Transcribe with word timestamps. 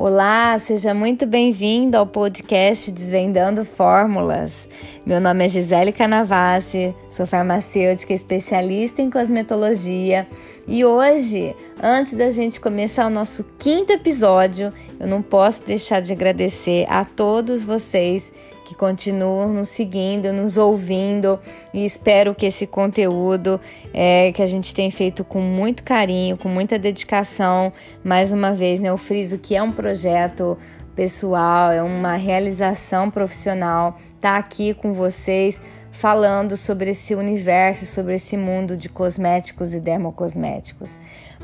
Olá, 0.00 0.56
seja 0.60 0.94
muito 0.94 1.26
bem-vindo 1.26 1.96
ao 1.96 2.06
podcast 2.06 2.88
Desvendando 2.92 3.64
Fórmulas. 3.64 4.68
Meu 5.04 5.20
nome 5.20 5.44
é 5.44 5.48
Gisele 5.48 5.90
Canavassi, 5.90 6.94
sou 7.10 7.26
farmacêutica 7.26 8.14
especialista 8.14 9.02
em 9.02 9.10
cosmetologia 9.10 10.24
e 10.68 10.84
hoje, 10.84 11.52
antes 11.82 12.12
da 12.12 12.30
gente 12.30 12.60
começar 12.60 13.08
o 13.08 13.10
nosso 13.10 13.44
quinto 13.58 13.92
episódio, 13.92 14.72
eu 14.98 15.06
não 15.06 15.22
posso 15.22 15.64
deixar 15.64 16.00
de 16.00 16.12
agradecer 16.12 16.86
a 16.88 17.04
todos 17.04 17.64
vocês 17.64 18.32
que 18.68 18.74
continuam 18.74 19.48
nos 19.48 19.68
seguindo, 19.68 20.30
nos 20.30 20.58
ouvindo 20.58 21.40
e 21.72 21.86
espero 21.86 22.34
que 22.34 22.44
esse 22.44 22.66
conteúdo 22.66 23.58
é, 23.94 24.30
que 24.32 24.42
a 24.42 24.46
gente 24.46 24.74
tem 24.74 24.90
feito 24.90 25.24
com 25.24 25.40
muito 25.40 25.82
carinho, 25.82 26.36
com 26.36 26.50
muita 26.50 26.78
dedicação, 26.78 27.72
mais 28.04 28.30
uma 28.30 28.52
vez, 28.52 28.78
né, 28.78 28.90
eu 28.90 28.98
friso 28.98 29.38
que 29.38 29.56
é 29.56 29.62
um 29.62 29.72
projeto 29.72 30.58
pessoal, 30.94 31.72
é 31.72 31.82
uma 31.82 32.16
realização 32.16 33.10
profissional, 33.10 33.96
tá 34.20 34.36
aqui 34.36 34.74
com 34.74 34.92
vocês 34.92 35.58
falando 35.90 36.56
sobre 36.56 36.90
esse 36.90 37.14
universo, 37.14 37.86
sobre 37.86 38.16
esse 38.16 38.36
mundo 38.36 38.76
de 38.76 38.88
cosméticos 38.88 39.72
e 39.72 39.80
dermocosméticos. 39.80 40.98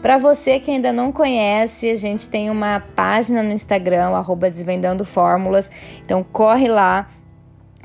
Para 0.04 0.18
você 0.18 0.60
que 0.60 0.70
ainda 0.70 0.92
não 0.92 1.10
conhece, 1.10 1.88
a 1.88 1.96
gente 1.96 2.28
tem 2.28 2.50
uma 2.50 2.78
página 2.78 3.42
no 3.42 3.50
Instagram, 3.52 4.10
Desvendando 4.52 5.02
Fórmulas. 5.02 5.70
Então 6.04 6.22
corre 6.22 6.68
lá, 6.68 7.08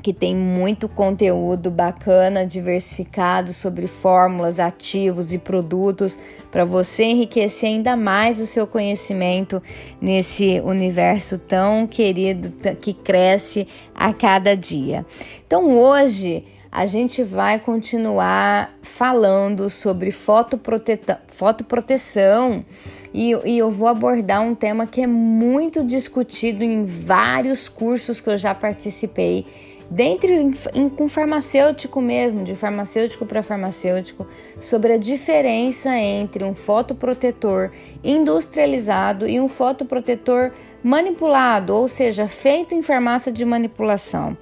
que 0.02 0.12
tem 0.12 0.36
muito 0.36 0.86
conteúdo 0.86 1.70
bacana, 1.70 2.44
diversificado 2.44 3.54
sobre 3.54 3.86
fórmulas, 3.86 4.60
ativos 4.60 5.32
e 5.32 5.38
produtos 5.38 6.18
para 6.50 6.62
você 6.62 7.04
enriquecer 7.04 7.70
ainda 7.70 7.96
mais 7.96 8.38
o 8.38 8.44
seu 8.44 8.66
conhecimento 8.66 9.62
nesse 9.98 10.60
universo 10.60 11.38
tão 11.38 11.86
querido 11.86 12.52
que 12.82 12.92
cresce 12.92 13.66
a 13.94 14.12
cada 14.12 14.54
dia. 14.54 15.06
Então 15.46 15.74
hoje 15.74 16.44
a 16.72 16.86
gente 16.86 17.22
vai 17.22 17.58
continuar 17.58 18.72
falando 18.80 19.68
sobre 19.68 20.12
fotoproteção 20.12 22.64
e, 23.12 23.32
e, 23.44 23.58
eu 23.58 23.72
vou 23.72 23.88
abordar 23.88 24.40
um 24.40 24.54
tema 24.54 24.86
que 24.86 25.00
é 25.00 25.06
muito 25.06 25.82
discutido 25.82 26.62
em 26.62 26.84
vários 26.84 27.68
cursos 27.68 28.20
que 28.20 28.30
eu 28.30 28.38
já 28.38 28.54
participei, 28.54 29.44
dentro 29.90 30.30
em, 30.30 30.54
em, 30.72 30.88
com 30.88 31.08
farmacêutico 31.08 32.00
mesmo, 32.00 32.44
de 32.44 32.54
farmacêutico 32.54 33.26
para 33.26 33.42
farmacêutico, 33.42 34.24
sobre 34.60 34.92
a 34.92 34.96
diferença 34.96 35.98
entre 35.98 36.44
um 36.44 36.54
fotoprotetor 36.54 37.72
industrializado 38.04 39.26
e 39.26 39.40
um 39.40 39.48
fotoprotetor 39.48 40.52
manipulado, 40.84 41.74
ou 41.74 41.88
seja, 41.88 42.28
feito 42.28 42.76
em 42.76 42.82
farmácia 42.82 43.32
de 43.32 43.44
manipulação. 43.44 44.36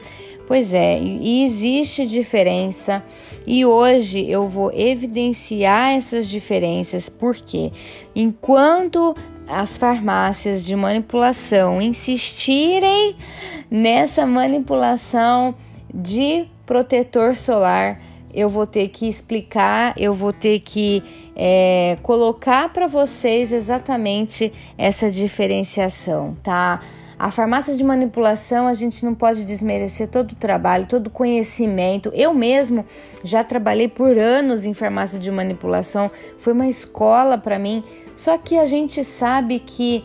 Pois 0.48 0.72
é, 0.72 0.98
e 0.98 1.44
existe 1.44 2.06
diferença 2.06 3.04
e 3.46 3.66
hoje 3.66 4.26
eu 4.30 4.48
vou 4.48 4.72
evidenciar 4.72 5.90
essas 5.90 6.26
diferenças 6.26 7.06
porque 7.06 7.70
enquanto 8.16 9.14
as 9.46 9.76
farmácias 9.76 10.64
de 10.64 10.74
manipulação 10.74 11.82
insistirem 11.82 13.14
nessa 13.70 14.24
manipulação 14.24 15.54
de 15.92 16.46
protetor 16.64 17.36
solar, 17.36 18.00
eu 18.32 18.48
vou 18.48 18.66
ter 18.66 18.88
que 18.88 19.06
explicar, 19.06 19.92
eu 19.98 20.14
vou 20.14 20.32
ter 20.32 20.60
que 20.60 21.02
é, 21.36 21.98
colocar 22.02 22.72
para 22.72 22.86
vocês 22.86 23.52
exatamente 23.52 24.50
essa 24.78 25.10
diferenciação, 25.10 26.38
tá? 26.42 26.80
A 27.18 27.32
farmácia 27.32 27.74
de 27.74 27.82
manipulação, 27.82 28.68
a 28.68 28.74
gente 28.74 29.04
não 29.04 29.12
pode 29.12 29.44
desmerecer 29.44 30.06
todo 30.06 30.32
o 30.32 30.36
trabalho, 30.36 30.86
todo 30.86 31.08
o 31.08 31.10
conhecimento. 31.10 32.12
Eu 32.14 32.32
mesmo 32.32 32.84
já 33.24 33.42
trabalhei 33.42 33.88
por 33.88 34.16
anos 34.16 34.64
em 34.64 34.72
farmácia 34.72 35.18
de 35.18 35.28
manipulação, 35.28 36.10
foi 36.38 36.52
uma 36.52 36.68
escola 36.68 37.36
para 37.36 37.58
mim. 37.58 37.82
Só 38.14 38.38
que 38.38 38.56
a 38.56 38.66
gente 38.66 39.02
sabe 39.02 39.58
que 39.58 40.04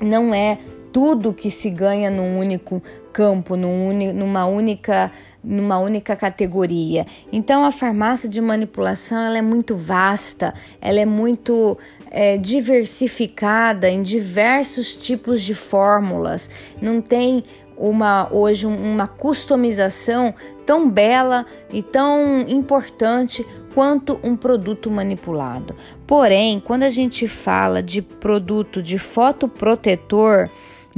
não 0.00 0.32
é 0.32 0.58
tudo 0.90 1.34
que 1.34 1.50
se 1.50 1.68
ganha 1.68 2.10
num 2.10 2.38
único 2.38 2.82
campo, 3.12 3.54
num 3.54 3.92
numa 4.14 4.46
única 4.46 5.12
numa 5.42 5.78
única 5.78 6.16
categoria. 6.16 7.06
Então 7.32 7.64
a 7.64 7.70
farmácia 7.70 8.28
de 8.28 8.40
manipulação 8.40 9.22
ela 9.22 9.38
é 9.38 9.42
muito 9.42 9.76
vasta, 9.76 10.52
ela 10.80 11.00
é 11.00 11.06
muito 11.06 11.78
é, 12.10 12.36
diversificada 12.36 13.88
em 13.88 14.02
diversos 14.02 14.94
tipos 14.94 15.42
de 15.42 15.54
fórmulas. 15.54 16.50
Não 16.80 17.00
tem 17.00 17.44
uma 17.76 18.28
hoje 18.32 18.66
uma 18.66 19.06
customização 19.06 20.34
tão 20.66 20.90
bela 20.90 21.46
e 21.72 21.82
tão 21.82 22.40
importante 22.40 23.46
quanto 23.72 24.18
um 24.24 24.36
produto 24.36 24.90
manipulado. 24.90 25.76
Porém, 26.06 26.58
quando 26.58 26.82
a 26.82 26.90
gente 26.90 27.28
fala 27.28 27.82
de 27.82 28.02
produto 28.02 28.82
de 28.82 28.98
fotoprotetor, 28.98 30.50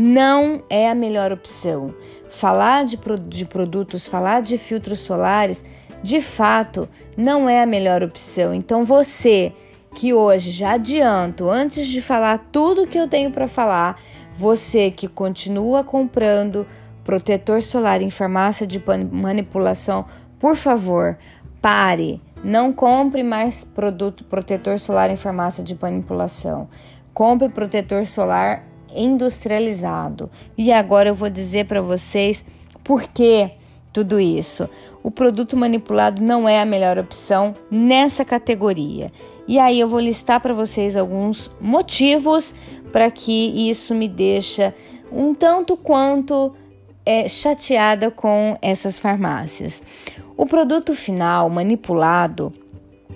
não 0.02 0.62
é 0.70 0.88
a 0.88 0.94
melhor 0.94 1.30
opção. 1.30 1.94
Falar 2.30 2.86
de, 2.86 2.98
de 3.28 3.44
produtos, 3.44 4.08
falar 4.08 4.40
de 4.40 4.56
filtros 4.56 5.00
solares, 5.00 5.62
de 6.02 6.22
fato, 6.22 6.88
não 7.18 7.46
é 7.46 7.62
a 7.62 7.66
melhor 7.66 8.02
opção. 8.02 8.54
Então, 8.54 8.82
você 8.82 9.52
que 9.94 10.14
hoje 10.14 10.52
já 10.52 10.72
adianto, 10.72 11.50
antes 11.50 11.86
de 11.86 12.00
falar 12.00 12.48
tudo 12.50 12.86
que 12.86 12.96
eu 12.96 13.06
tenho 13.06 13.30
para 13.30 13.46
falar, 13.46 14.00
você 14.34 14.90
que 14.90 15.06
continua 15.06 15.84
comprando 15.84 16.66
protetor 17.04 17.60
solar 17.60 18.00
em 18.00 18.10
farmácia 18.10 18.66
de 18.66 18.82
manipulação, 19.12 20.06
por 20.38 20.56
favor, 20.56 21.18
pare. 21.60 22.22
Não 22.42 22.72
compre 22.72 23.22
mais 23.22 23.64
produto 23.64 24.24
protetor 24.24 24.78
solar 24.78 25.10
em 25.10 25.16
farmácia 25.16 25.62
de 25.62 25.78
manipulação. 25.78 26.70
Compre 27.12 27.50
protetor 27.50 28.06
solar 28.06 28.69
industrializado. 28.94 30.30
E 30.56 30.72
agora 30.72 31.08
eu 31.08 31.14
vou 31.14 31.28
dizer 31.28 31.66
para 31.66 31.80
vocês 31.80 32.44
por 32.82 33.02
que 33.02 33.50
tudo 33.92 34.20
isso. 34.20 34.68
O 35.02 35.10
produto 35.10 35.56
manipulado 35.56 36.22
não 36.22 36.48
é 36.48 36.60
a 36.60 36.66
melhor 36.66 36.98
opção 36.98 37.54
nessa 37.70 38.24
categoria. 38.24 39.12
E 39.48 39.58
aí 39.58 39.80
eu 39.80 39.88
vou 39.88 40.00
listar 40.00 40.40
para 40.40 40.54
vocês 40.54 40.96
alguns 40.96 41.50
motivos 41.60 42.54
para 42.92 43.10
que 43.10 43.68
isso 43.68 43.94
me 43.94 44.08
deixa 44.08 44.74
um 45.10 45.34
tanto 45.34 45.76
quanto 45.76 46.54
é, 47.04 47.28
chateada 47.28 48.10
com 48.10 48.56
essas 48.60 48.98
farmácias. 48.98 49.82
O 50.36 50.46
produto 50.46 50.94
final 50.94 51.50
manipulado 51.50 52.52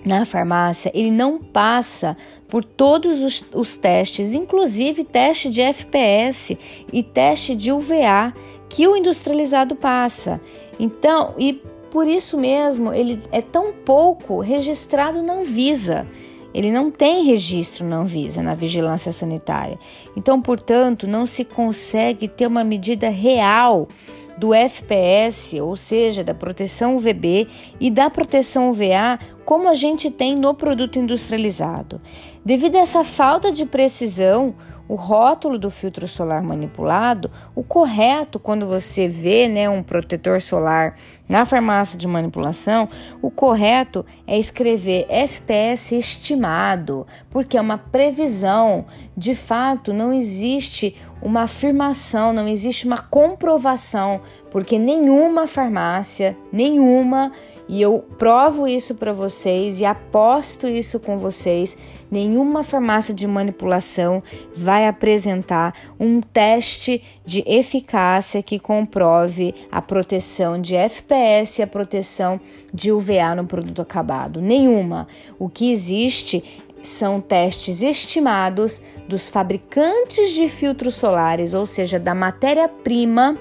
na 0.04 0.24
farmácia, 0.24 0.91
ele 0.94 1.10
não 1.10 1.38
passa 1.38 2.16
por 2.54 2.62
todos 2.62 3.20
os, 3.20 3.44
os, 3.53 3.75
testes, 3.75 4.32
inclusive 4.32 5.03
teste 5.03 5.50
de 5.50 5.60
FPS 5.60 6.56
e 6.92 7.03
teste 7.03 7.56
de 7.56 7.72
UVA 7.72 8.32
que 8.69 8.87
o 8.87 8.97
industrializado 8.97 9.75
passa. 9.75 10.41
Então, 10.78 11.34
e 11.37 11.60
por 11.91 12.06
isso 12.06 12.38
mesmo, 12.38 12.94
ele 12.94 13.20
é 13.32 13.42
tão 13.42 13.72
pouco 13.72 14.38
registrado 14.38 15.20
na 15.20 15.32
Anvisa. 15.41 16.06
Ele 16.54 16.70
não 16.70 16.92
tem 16.92 17.25
registro 17.25 17.84
na 17.84 17.97
Anvisa, 17.97 18.41
na 18.41 18.54
vigilância 18.54 19.10
sanitária. 19.10 19.76
Então, 20.16 20.41
portanto, 20.41 21.09
não 21.09 21.26
se 21.26 21.44
consegue 21.44 22.28
ter 22.28 22.47
uma 22.47 22.62
medida 22.62 23.09
real 23.09 23.88
do 24.37 24.53
FPS, 24.53 25.61
ou 25.61 25.77
seja, 25.77 26.25
da 26.25 26.34
proteção 26.34 26.97
UVB 26.97 27.47
e 27.81 27.91
da 27.91 28.11
proteção 28.11 28.71
UVA, 28.71 29.19
como 29.45 29.69
a 29.69 29.75
gente 29.75 30.11
tem 30.11 30.34
no 30.37 30.55
produto 30.55 30.99
industrializado. 30.99 32.00
Devido 32.45 32.77
a 32.77 32.81
essa 32.81 33.04
falta 33.04 33.53
de 33.53 33.65
precisão, 33.65 34.54
o 34.94 34.96
rótulo 34.96 35.58
do 35.58 35.72
filtro 35.72 36.06
solar 36.06 36.41
manipulado, 36.41 37.28
o 37.52 37.64
correto 37.64 38.38
quando 38.38 38.64
você 38.64 39.08
vê 39.08 39.48
né, 39.48 39.68
um 39.68 39.82
protetor 39.82 40.41
solar 40.41 40.94
na 41.28 41.44
farmácia 41.44 41.98
de 41.98 42.06
manipulação, 42.06 42.88
o 43.20 43.28
correto 43.28 44.06
é 44.24 44.38
escrever 44.38 45.04
FPS 45.08 45.96
estimado, 45.96 47.08
porque 47.28 47.56
é 47.56 47.60
uma 47.60 47.76
previsão. 47.76 48.86
De 49.16 49.34
fato, 49.34 49.92
não 49.92 50.12
existe 50.12 50.96
uma 51.20 51.42
afirmação, 51.42 52.32
não 52.32 52.46
existe 52.46 52.86
uma 52.86 52.98
comprovação, 52.98 54.20
porque 54.48 54.78
nenhuma 54.78 55.48
farmácia, 55.48 56.36
nenhuma 56.52 57.32
e 57.69 57.81
eu 57.81 58.05
provo 58.19 58.69
isso 58.69 58.95
para 58.95 59.13
vocês 59.13 59.81
e 59.81 59.84
aposto 59.84 60.69
isso 60.69 61.01
com 61.01 61.16
vocês. 61.16 61.77
Nenhuma 62.11 62.63
farmácia 62.63 63.15
de 63.15 63.27
manipulação 63.27 64.22
vai 64.55 64.87
apresentar 64.87 65.75
um 65.99 66.21
teste 66.21 67.03
de 67.25 67.43
eficácia 67.47 68.43
que 68.43 68.59
comprove 68.59 69.55
a 69.72 69.81
proteção 69.81 70.61
de 70.61 70.77
FPS 70.77 71.61
e 71.61 71.63
a 71.63 71.66
proteção 71.66 72.39
de 72.72 72.93
UVA 72.93 73.34
no 73.34 73.47
produto 73.47 73.81
acabado. 73.81 74.43
Nenhuma. 74.43 75.09
O 75.39 75.49
que 75.49 75.72
existe 75.72 76.45
são 76.83 77.19
testes 77.19 77.81
estimados 77.81 78.83
dos 79.09 79.31
fabricantes 79.31 80.33
de 80.33 80.51
filtros 80.51 80.95
solares, 80.97 81.55
ou 81.55 81.65
seja, 81.65 81.99
da 81.99 82.15
matéria-prima 82.15 83.39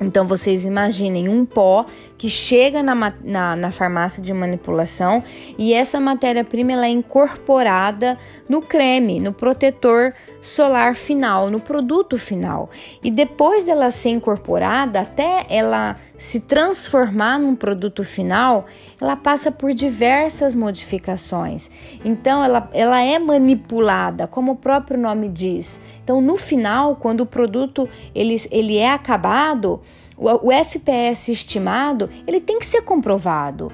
então 0.00 0.26
vocês 0.26 0.64
imaginem 0.64 1.28
um 1.28 1.44
pó 1.44 1.84
que 2.20 2.28
chega 2.28 2.82
na, 2.82 3.14
na, 3.24 3.56
na 3.56 3.70
farmácia 3.70 4.22
de 4.22 4.30
manipulação 4.34 5.24
e 5.56 5.72
essa 5.72 5.98
matéria-prima 5.98 6.72
é 6.84 6.90
incorporada 6.90 8.18
no 8.46 8.60
creme, 8.60 9.18
no 9.18 9.32
protetor 9.32 10.12
solar 10.38 10.94
final, 10.94 11.48
no 11.48 11.58
produto 11.58 12.18
final. 12.18 12.68
E 13.02 13.10
depois 13.10 13.64
dela 13.64 13.90
ser 13.90 14.10
incorporada, 14.10 15.00
até 15.00 15.46
ela 15.48 15.96
se 16.14 16.40
transformar 16.40 17.38
num 17.38 17.56
produto 17.56 18.04
final, 18.04 18.66
ela 19.00 19.16
passa 19.16 19.50
por 19.50 19.72
diversas 19.72 20.54
modificações. 20.54 21.70
Então 22.04 22.44
ela, 22.44 22.68
ela 22.74 23.00
é 23.00 23.18
manipulada, 23.18 24.26
como 24.26 24.52
o 24.52 24.56
próprio 24.56 24.98
nome 24.98 25.26
diz. 25.26 25.80
Então 26.04 26.20
no 26.20 26.36
final, 26.36 26.96
quando 26.96 27.22
o 27.22 27.26
produto 27.26 27.88
ele, 28.14 28.36
ele 28.50 28.76
é 28.76 28.92
acabado, 28.92 29.80
o, 30.20 30.52
FPS 30.52 31.32
estimado 31.32 32.10
ele 32.26 32.40
tem 32.40 32.58
que 32.58 32.66
ser 32.66 32.82
comprovado 32.82 33.72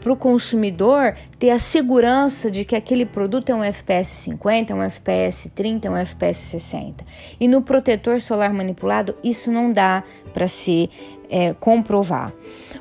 para 0.00 0.12
o 0.12 0.16
consumidor 0.16 1.14
ter 1.38 1.50
a 1.50 1.58
segurança 1.58 2.50
de 2.50 2.64
que 2.64 2.76
aquele 2.76 3.06
produto 3.06 3.50
é 3.50 3.54
um 3.54 3.62
FPS 3.62 4.08
50, 4.08 4.72
é 4.72 4.76
um 4.76 4.82
FPS 4.82 5.50
30, 5.50 5.88
é 5.88 5.90
um 5.90 5.96
FPS 5.96 6.38
60. 6.38 7.04
E 7.40 7.48
no 7.48 7.62
protetor 7.62 8.20
solar 8.20 8.52
manipulado 8.52 9.16
isso 9.22 9.50
não 9.50 9.72
dá 9.72 10.02
para 10.32 10.46
se 10.46 10.90
é, 11.30 11.52
comprovar. 11.54 12.32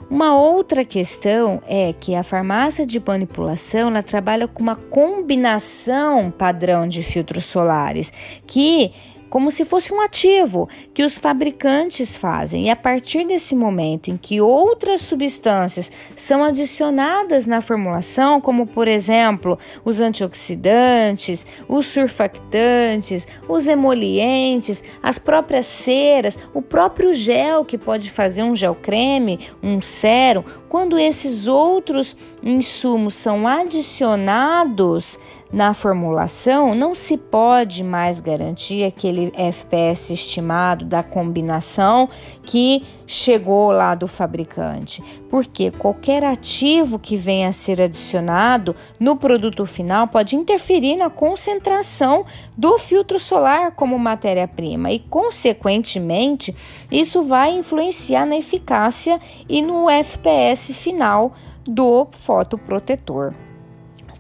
Uma 0.10 0.40
outra 0.40 0.86
questão 0.86 1.62
é 1.68 1.94
que 1.94 2.16
a 2.16 2.24
farmácia 2.24 2.86
de 2.86 3.00
manipulação 3.00 3.90
ela 3.90 4.02
trabalha 4.02 4.48
com 4.48 4.64
uma 4.64 4.76
combinação 4.76 6.32
padrão 6.32 6.88
de 6.88 7.04
filtros 7.04 7.46
solares 7.46 8.12
que 8.46 8.92
como 9.30 9.52
se 9.52 9.66
fosse 9.66 9.94
um 9.94 10.02
ativo 10.02 10.70
que 10.94 11.04
os 11.04 11.18
fabricantes 11.18 12.16
fazem. 12.18 12.66
E 12.66 12.70
a 12.70 12.76
partir 12.76 13.26
desse 13.26 13.56
momento 13.56 14.10
em 14.10 14.18
que 14.18 14.42
outras 14.42 15.02
substâncias 15.02 15.92
são 16.16 16.44
adicionadas 16.44 17.46
na 17.46 17.62
formulação, 17.62 18.40
como 18.40 18.66
por 18.66 18.88
exemplo 18.88 19.58
os 19.84 20.00
antioxidantes, 20.00 21.46
os 21.68 21.86
surfactantes, 21.86 23.28
os 23.48 23.68
emolientes, 23.68 24.84
as 25.02 25.18
próprias 25.18 25.66
ceras, 25.66 26.38
o 26.54 26.62
próprio 26.62 27.14
gel 27.14 27.66
que 27.66 27.78
pode 27.78 28.10
fazer 28.10 28.44
um 28.44 28.56
gel 28.56 28.76
creme, 28.76 29.40
um 29.62 29.82
sérum, 29.82 30.44
quando 30.70 31.00
esses 31.00 31.48
outros 31.48 32.16
insumos 32.44 33.14
são 33.14 33.48
adicionados 33.48 35.18
na 35.52 35.74
formulação, 35.74 36.76
não 36.76 36.94
se 36.94 37.18
pode 37.18 37.84
mais 37.84 38.20
garantir 38.20 38.84
aquele 38.84 39.32
FPS 39.36 40.12
estimado 40.12 40.86
da 40.86 41.02
combinação 41.02 42.10
que 42.44 42.84
chegou 43.06 43.72
lá 43.72 43.96
do 43.96 44.08
fabricante, 44.08 45.02
porque 45.30 45.72
qualquer 45.72 46.24
ativo 46.24 47.00
que 47.00 47.16
venha 47.16 47.50
a 47.50 47.54
ser 47.54 47.82
adicionado 47.82 48.76
no 49.00 49.16
produto 49.16 49.66
final 49.66 50.08
pode 50.08 50.36
interferir 50.36 50.98
na 50.98 51.10
concentração 51.10 52.26
do 52.58 52.78
filtro 52.78 53.18
solar 53.18 53.72
como 53.72 53.98
matéria-prima. 53.98 54.92
E, 54.92 55.00
consequentemente, 55.00 56.54
isso 56.92 57.22
vai 57.22 57.52
influenciar 57.52 58.26
na 58.26 58.36
eficácia 58.36 59.20
e 59.48 59.62
no 59.62 59.90
FPS 59.90 60.74
final 60.74 61.34
do 61.66 62.08
fotoprotetor 62.12 63.34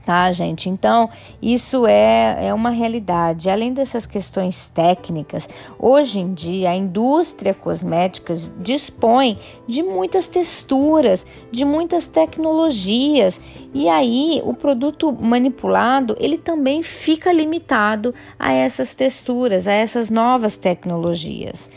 tá, 0.07 0.31
gente? 0.31 0.69
Então, 0.69 1.09
isso 1.41 1.85
é, 1.85 2.47
é 2.47 2.53
uma 2.53 2.69
realidade. 2.69 3.49
Além 3.49 3.73
dessas 3.73 4.05
questões 4.05 4.69
técnicas, 4.69 5.49
hoje 5.77 6.21
em 6.21 6.33
dia 6.33 6.69
a 6.69 6.75
indústria 6.77 7.53
cosmética 7.53 8.33
dispõe 8.57 9.37
de 9.67 9.83
muitas 9.83 10.25
texturas, 10.25 11.25
de 11.51 11.65
muitas 11.65 12.07
tecnologias, 12.07 13.41
e 13.73 13.89
aí 13.89 14.41
o 14.45 14.53
produto 14.53 15.11
manipulado 15.11 16.15
ele 16.21 16.37
também 16.37 16.81
fica 16.81 17.29
limitado 17.29 18.15
a 18.39 18.53
essas 18.53 18.93
texturas, 18.93 19.67
a 19.67 19.73
essas 19.73 20.09
novas 20.09 20.55
tecnologias. 20.55 21.69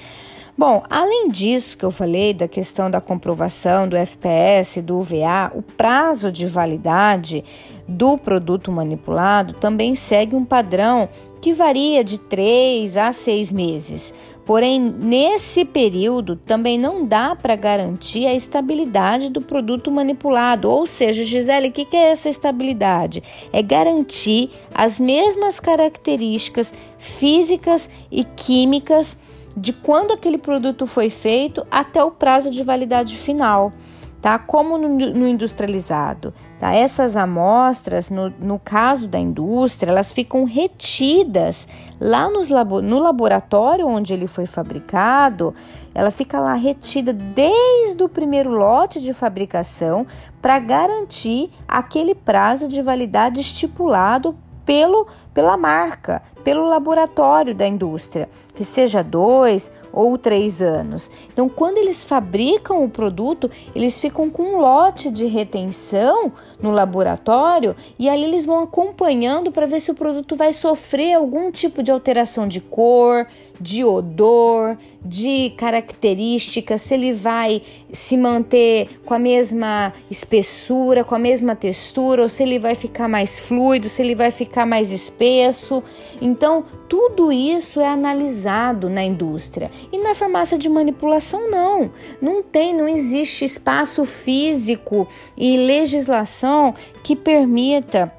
Bom, 0.61 0.83
além 0.91 1.29
disso 1.31 1.75
que 1.75 1.87
eu 1.87 1.91
falei 1.91 2.35
da 2.35 2.47
questão 2.47 2.91
da 2.91 3.01
comprovação 3.01 3.89
do 3.89 3.97
FPS, 3.97 4.83
do 4.83 4.99
UVA, 4.99 5.51
o 5.55 5.63
prazo 5.63 6.31
de 6.31 6.45
validade 6.45 7.43
do 7.89 8.19
produto 8.19 8.71
manipulado 8.71 9.55
também 9.55 9.95
segue 9.95 10.37
um 10.37 10.45
padrão 10.45 11.09
que 11.41 11.55
varia 11.55 12.05
de 12.05 12.19
3 12.19 12.95
a 12.99 13.11
6 13.11 13.51
meses. 13.53 14.13
Porém, 14.45 14.79
nesse 14.79 15.65
período 15.65 16.37
também 16.37 16.79
não 16.79 17.07
dá 17.07 17.35
para 17.35 17.57
garantir 17.57 18.27
a 18.27 18.35
estabilidade 18.35 19.31
do 19.31 19.41
produto 19.41 19.91
manipulado. 19.91 20.71
Ou 20.71 20.87
seja, 20.87 21.25
Gisele, 21.25 21.69
o 21.69 21.73
que, 21.73 21.87
que 21.87 21.97
é 21.97 22.11
essa 22.11 22.29
estabilidade? 22.29 23.23
É 23.51 23.63
garantir 23.63 24.51
as 24.75 25.01
mesmas 25.01 25.59
características 25.59 26.75
físicas 26.99 27.89
e 28.11 28.25
químicas 28.25 29.17
de 29.61 29.75
quando 29.75 30.13
aquele 30.13 30.39
produto 30.39 30.87
foi 30.87 31.11
feito 31.11 31.67
até 31.71 32.03
o 32.03 32.11
prazo 32.11 32.51
de 32.51 32.63
validade 32.63 33.15
final, 33.15 33.75
tá? 34.19 34.39
Como 34.39 34.79
no, 34.79 34.89
no 34.89 35.29
industrializado, 35.29 36.33
tá? 36.59 36.73
Essas 36.73 37.15
amostras, 37.15 38.09
no, 38.09 38.31
no, 38.41 38.59
caso 38.59 39.07
da 39.07 39.19
indústria, 39.19 39.91
elas 39.91 40.13
ficam 40.13 40.45
retidas 40.45 41.69
lá 42.01 42.27
labo, 42.49 42.81
no 42.81 42.99
laboratório 42.99 43.87
onde 43.87 44.15
ele 44.15 44.27
foi 44.27 44.47
fabricado, 44.47 45.55
ela 45.95 46.11
fica 46.11 46.41
lá 46.41 46.55
retida 46.55 47.13
desde 47.13 48.03
o 48.03 48.09
primeiro 48.09 48.51
lote 48.51 48.99
de 48.99 49.13
fabricação 49.13 50.07
para 50.41 50.59
garantir 50.59 51.51
aquele 51.69 52.15
prazo 52.15 52.67
de 52.67 52.81
validade 52.81 53.43
estipulado 53.43 54.35
pelo, 54.71 55.05
pela 55.35 55.57
marca, 55.57 56.23
pelo 56.45 56.65
laboratório 56.65 57.53
da 57.53 57.67
indústria, 57.67 58.29
que 58.55 58.65
seja 58.65 59.03
dois 59.03 59.73
ou 59.93 60.17
três 60.17 60.63
anos. 60.63 61.11
Então, 61.33 61.49
quando 61.49 61.79
eles 61.79 62.05
fabricam 62.05 62.85
o 62.85 62.89
produto, 62.89 63.51
eles 63.75 63.99
ficam 63.99 64.31
com 64.31 64.45
um 64.45 64.59
lote 64.59 65.11
de 65.11 65.27
retenção 65.27 66.33
no 66.63 66.71
laboratório 66.71 67.75
e 67.99 68.09
ali 68.09 68.23
eles 68.23 68.47
vão 68.47 68.63
acompanhando 68.63 69.51
para 69.51 69.67
ver 69.67 69.81
se 69.81 69.91
o 69.91 69.95
produto 69.95 70.37
vai 70.37 70.53
sofrer 70.53 71.15
algum 71.15 71.51
tipo 71.51 71.83
de 71.83 71.91
alteração 71.91 72.47
de 72.47 72.61
cor, 72.61 73.27
de 73.61 73.85
odor, 73.85 74.79
de 75.05 75.51
características, 75.51 76.83
se 76.83 76.95
ele 76.95 77.13
vai 77.13 77.63
se 77.93 78.17
manter 78.17 79.01
com 79.05 79.15
a 79.15 79.19
mesma 79.19 79.93
espessura, 80.11 81.05
com 81.05 81.15
a 81.15 81.19
mesma 81.19 81.55
textura, 81.55 82.23
ou 82.23 82.29
se 82.29 82.43
ele 82.43 82.59
vai 82.59 82.75
ficar 82.75 83.09
mais 83.09 83.39
fluido, 83.39 83.89
se 83.89 84.03
ele 84.03 84.15
vai 84.15 84.31
ficar 84.31 84.65
mais 84.65 84.91
espesso. 84.91 85.83
Então, 86.21 86.65
tudo 86.89 87.31
isso 87.31 87.81
é 87.81 87.89
analisado 87.89 88.89
na 88.89 89.05
indústria. 89.05 89.71
E 89.93 89.99
na 89.99 90.15
farmácia 90.15 90.57
de 90.57 90.69
manipulação, 90.69 91.51
não. 91.51 91.91
Não 92.21 92.43
tem, 92.43 92.75
não 92.75 92.89
existe 92.89 93.45
espaço 93.45 94.05
físico 94.05 95.07
e 95.37 95.57
legislação 95.57 96.75
que 97.03 97.15
permita 97.15 98.13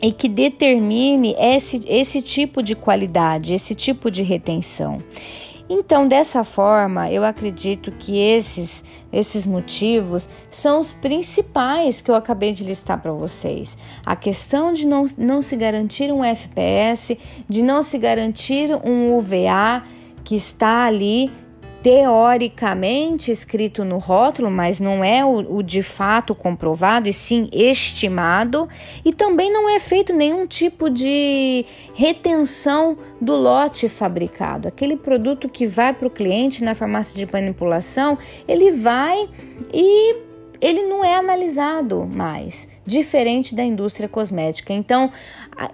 e 0.00 0.12
que 0.12 0.28
determine 0.28 1.34
esse, 1.38 1.82
esse 1.86 2.20
tipo 2.20 2.62
de 2.62 2.74
qualidade, 2.74 3.54
esse 3.54 3.74
tipo 3.74 4.10
de 4.10 4.22
retenção. 4.22 5.02
Então, 5.68 6.06
dessa 6.06 6.44
forma, 6.44 7.10
eu 7.10 7.24
acredito 7.24 7.90
que 7.90 8.16
esses, 8.18 8.84
esses 9.12 9.44
motivos 9.44 10.28
são 10.48 10.80
os 10.80 10.92
principais 10.92 12.00
que 12.00 12.08
eu 12.08 12.14
acabei 12.14 12.52
de 12.52 12.62
listar 12.62 13.02
para 13.02 13.10
vocês. 13.12 13.76
A 14.04 14.14
questão 14.14 14.72
de 14.72 14.86
não, 14.86 15.06
não 15.18 15.42
se 15.42 15.56
garantir 15.56 16.12
um 16.12 16.22
FPS, 16.22 17.18
de 17.48 17.62
não 17.62 17.82
se 17.82 17.98
garantir 17.98 18.70
um 18.84 19.16
UVA 19.16 19.82
que 20.22 20.36
está 20.36 20.84
ali 20.84 21.32
teoricamente 21.86 23.30
escrito 23.30 23.84
no 23.84 23.98
rótulo, 23.98 24.50
mas 24.50 24.80
não 24.80 25.04
é 25.04 25.24
o, 25.24 25.58
o, 25.58 25.62
de 25.62 25.84
fato 25.84 26.34
comprovado, 26.34 27.08
e 27.08 27.12
sim 27.12 27.48
estimado, 27.52 28.68
e 29.04 29.12
também 29.12 29.52
não 29.52 29.68
é 29.68 29.78
feito 29.78 30.12
nenhum 30.12 30.48
tipo 30.48 30.90
de 30.90 31.64
retenção 31.94 32.98
do 33.20 33.36
lote 33.36 33.88
fabricado. 33.88 34.66
Aquele 34.66 34.96
produto 34.96 35.48
que 35.48 35.64
vai 35.64 35.92
para 35.92 36.08
o 36.08 36.10
cliente 36.10 36.64
na 36.64 36.74
farmácia 36.74 37.16
de 37.16 37.32
manipulação, 37.32 38.18
ele 38.48 38.72
vai 38.72 39.28
e 39.72 40.16
ele 40.60 40.88
não 40.88 41.04
é 41.04 41.14
analisado 41.14 42.04
mais 42.04 42.68
diferente 42.86 43.54
da 43.54 43.64
indústria 43.64 44.08
cosmética. 44.08 44.72
Então, 44.72 45.10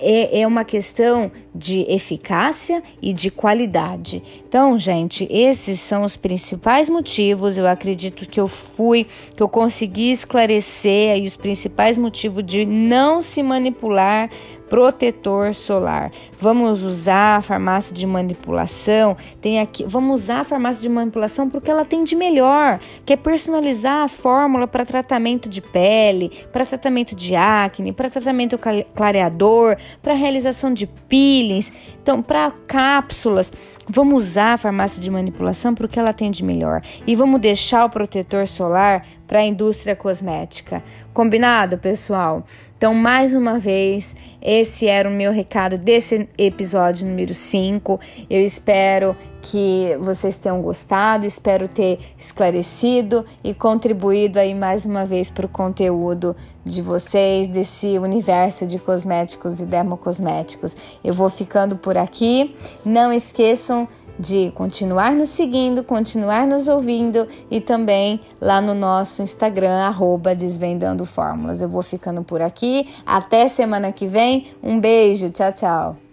é, 0.01 0.41
é 0.41 0.47
uma 0.47 0.65
questão 0.65 1.31
de 1.55 1.85
eficácia 1.89 2.83
e 3.01 3.13
de 3.13 3.31
qualidade. 3.31 4.23
Então, 4.49 4.79
gente, 4.79 5.27
esses 5.31 5.81
são 5.81 6.05
os 6.05 6.17
principais 6.17 6.89
motivos. 6.89 7.59
Eu 7.59 7.67
acredito 7.67 8.27
que 8.27 8.41
eu 8.41 8.49
fui, 8.49 9.07
que 9.37 9.43
eu 9.43 9.49
consegui 9.49 10.13
esclarecer 10.13 11.15
aí 11.15 11.25
os 11.25 11.37
principais 11.37 11.99
motivos 11.99 12.45
de 12.45 12.65
não 12.65 13.21
se 13.21 13.43
manipular 13.43 14.31
protetor 14.73 15.55
solar. 15.55 16.11
Vamos 16.41 16.83
usar 16.83 17.37
a 17.37 17.43
farmácia 17.43 17.95
de 17.95 18.07
manipulação. 18.07 19.15
Tem 19.39 19.61
aqui, 19.61 19.85
vamos 19.87 20.23
usar 20.23 20.41
a 20.41 20.45
farmácia 20.45 20.81
de 20.81 20.89
manipulação 20.89 21.51
porque 21.51 21.71
ela 21.71 21.85
tem 21.85 22.03
de 22.03 22.17
melhor, 22.17 22.81
que 23.05 23.13
é 23.13 23.17
personalizar 23.17 24.03
a 24.03 24.09
fórmula 24.09 24.67
para 24.67 24.87
tratamento 24.87 25.47
de 25.47 25.61
pele, 25.61 26.33
para 26.51 26.65
tratamento 26.65 27.02
de 27.05 27.35
acne, 27.35 27.93
para 27.93 28.09
tratamento 28.09 28.59
clareador, 28.95 29.77
para 30.01 30.15
realização 30.15 30.73
de 30.73 30.87
peelings, 30.87 31.73
então 32.03 32.23
para 32.23 32.53
cápsulas. 32.67 33.53
Vamos 33.89 34.29
usar 34.29 34.53
a 34.53 34.57
farmácia 34.57 35.03
de 35.03 35.11
manipulação 35.11 35.75
porque 35.75 35.99
ela 35.99 36.13
tem 36.13 36.31
de 36.31 36.45
melhor 36.45 36.81
e 37.07 37.17
vamos 37.17 37.41
deixar 37.41 37.85
o 37.85 37.91
protetor 37.91 38.47
solar 38.47 39.05
para 39.27 39.41
a 39.41 39.45
indústria 39.45 39.97
cosmética. 39.97 40.83
Combinado, 41.13 41.79
pessoal? 41.79 42.45
Então, 42.77 42.95
mais 42.95 43.35
uma 43.35 43.59
vez, 43.59 44.15
esse 44.41 44.87
era 44.87 45.09
o 45.09 45.13
meu 45.13 45.33
recado 45.33 45.79
desse 45.79 46.29
episódio 46.37 47.09
número 47.09 47.35
5. 47.35 48.01
Eu 48.29 48.45
espero 48.45 49.17
que 49.43 49.97
vocês 50.01 50.37
tenham 50.37 50.63
gostado, 50.63 51.27
espero 51.27 51.67
ter 51.67 51.99
esclarecido 52.17 53.27
e 53.43 53.53
contribuído 53.53 54.39
aí 54.39 54.55
mais 54.55 54.87
uma 54.87 55.05
vez 55.05 55.31
para 55.31 55.45
o 55.45 55.49
conteúdo 55.49 56.35
de 56.65 56.81
vocês, 56.81 57.49
desse 57.49 57.99
universo 57.99 58.67
de 58.67 58.79
cosméticos 58.79 59.61
e 59.61 59.67
dermocosméticos. 59.67 60.77
Eu 61.03 61.13
vou 61.13 61.29
ficando 61.29 61.77
por 61.77 61.99
aqui. 61.99 62.55
Não 62.85 63.13
esqueçam 63.13 63.89
de 64.19 64.53
continuar 64.53 65.13
nos 65.13 65.31
seguindo, 65.31 65.83
continuar 65.83 66.47
nos 66.47 66.69
ouvindo 66.69 67.27
e 67.51 67.61
também 67.61 68.21
lá 68.41 68.61
no 68.61 68.75
nosso 68.75 69.23
Instagram, 69.23 69.81
arroba 69.81 70.35
Desvendando 70.35 71.05
Fórmulas. 71.05 71.61
Eu 71.61 71.69
vou 71.69 71.83
ficando 71.83 72.23
por 72.23 72.41
aqui. 72.41 72.89
Até 73.05 73.49
semana 73.49 73.91
que 73.91 74.07
vem. 74.07 74.53
Um 74.63 74.79
beijo. 74.79 75.31
Tchau, 75.31 75.53
tchau. 75.53 76.12